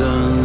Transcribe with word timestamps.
horizon 0.00 0.39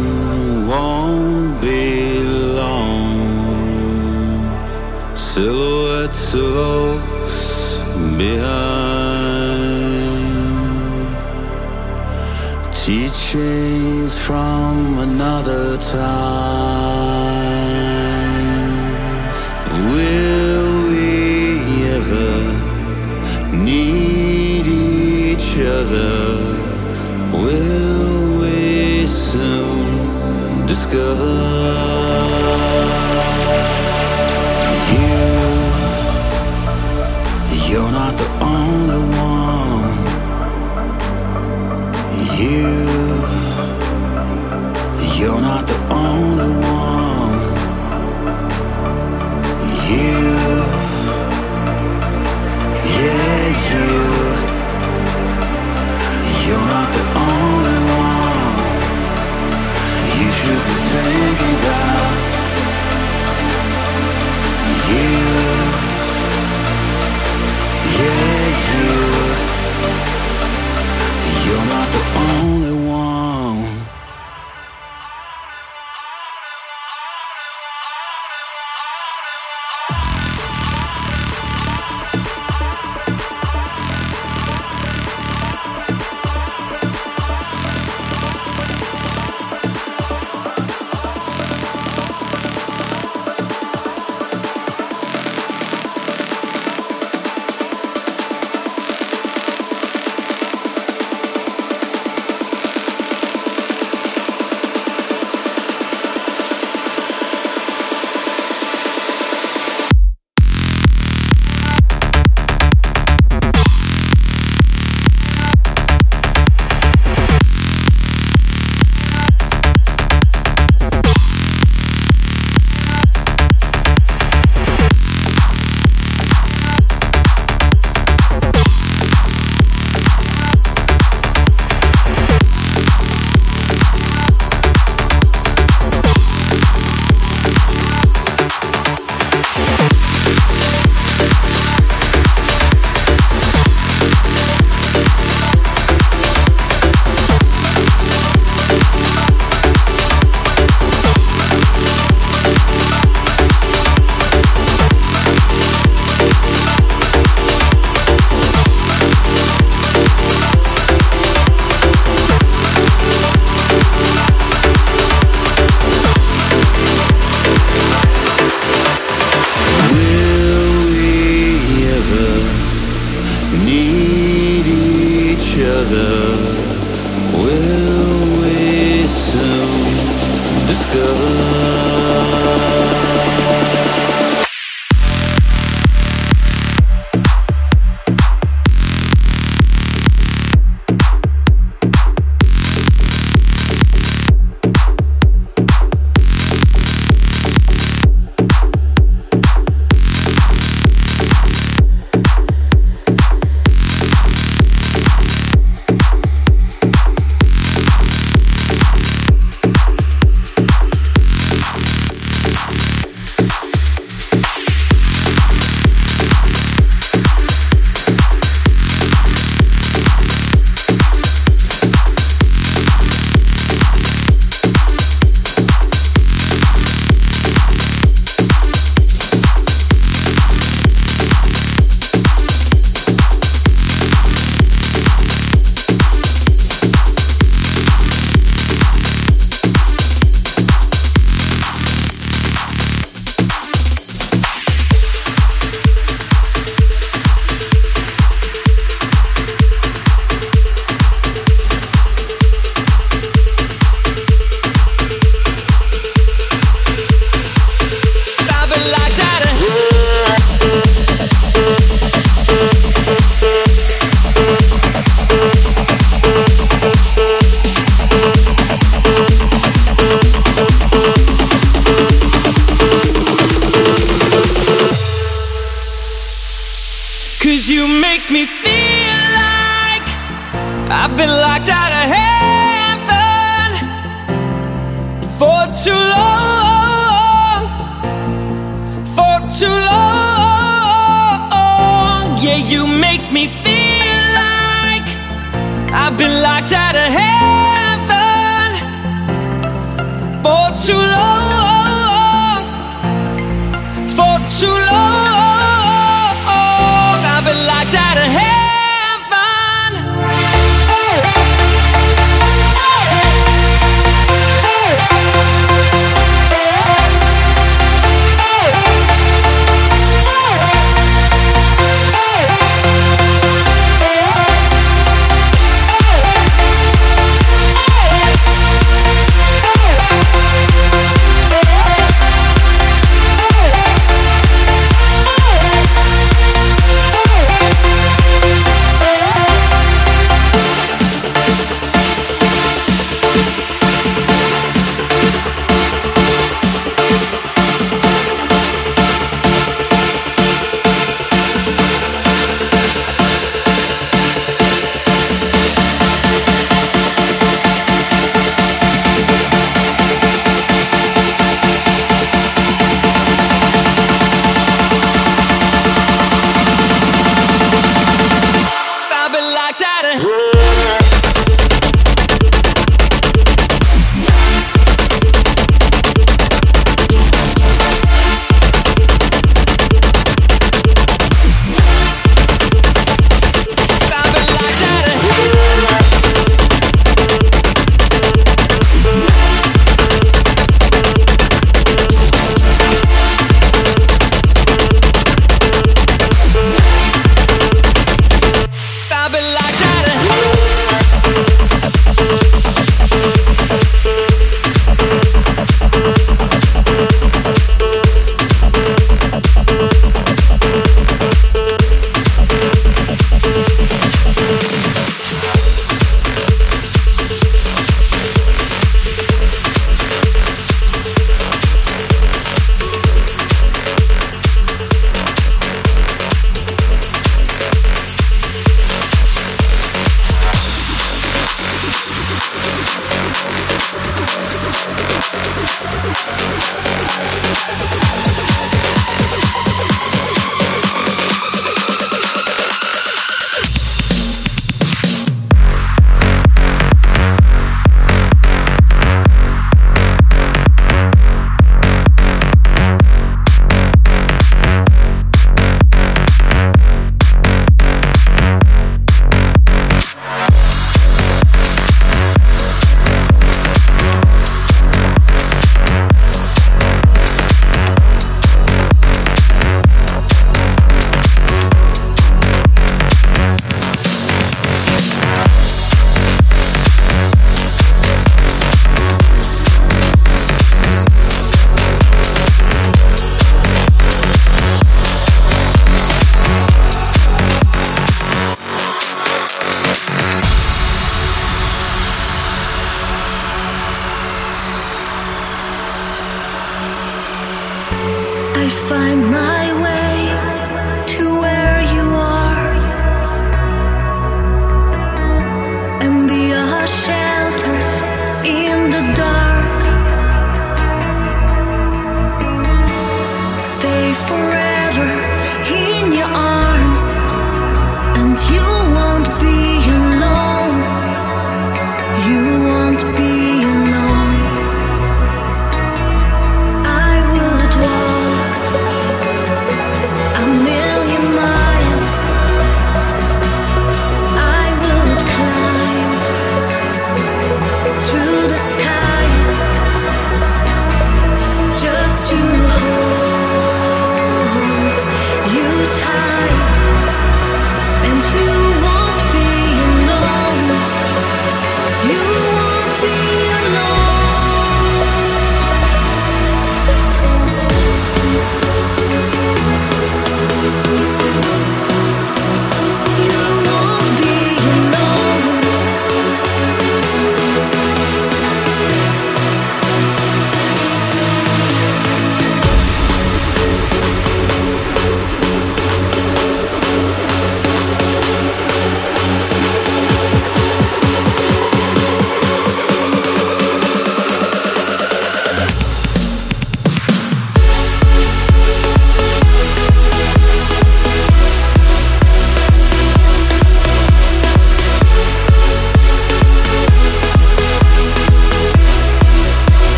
find 498.68 499.30
my 499.30 499.82
way 499.82 500.35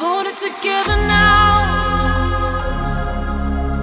Hold 0.00 0.26
it 0.26 0.36
together 0.36 0.96
now. 1.06 1.54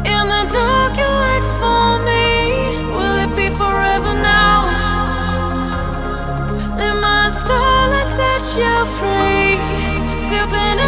In 0.03 0.27
the 0.27 0.43
dark, 0.51 0.97
you 0.99 1.07
wait 1.07 1.45
for 1.55 2.03
me. 2.03 2.83
Will 2.91 3.17
it 3.23 3.33
be 3.33 3.47
forever 3.55 4.13
now? 4.13 4.67
Let 6.75 6.95
my 6.99 7.29
starlight 7.29 8.09
set 8.17 8.43
you 8.59 8.75
free. 8.99 9.55
Sipping 10.19 10.79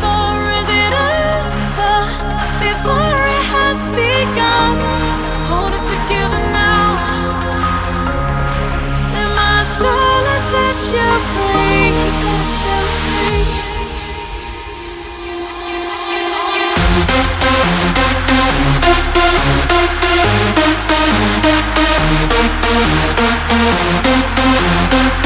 for 0.00 0.38
is 0.60 0.68
it 0.82 0.94
over? 1.10 1.98
Before 2.62 3.18
it 3.34 3.44
has 3.54 3.88
begun, 3.90 4.78
hold 5.50 5.74
it 5.74 5.82
together 5.82 6.42
now. 6.54 6.86
Let 9.14 9.30
my 9.34 9.64
starlight 9.74 10.44
set 10.52 10.78
you 10.94 11.10
free. 11.26 11.33
Thank 22.74 22.88
you. 25.18 25.23